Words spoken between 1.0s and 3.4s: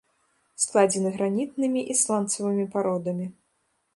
гранітнымі і сланцавымі пародамі.